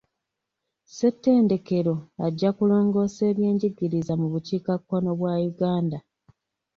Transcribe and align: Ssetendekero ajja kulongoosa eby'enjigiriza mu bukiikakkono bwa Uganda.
Ssetendekero 0.87 1.95
ajja 2.25 2.49
kulongoosa 2.57 3.21
eby'enjigiriza 3.31 4.13
mu 4.21 4.27
bukiikakkono 4.33 5.09
bwa 5.19 5.33
Uganda. 5.51 5.99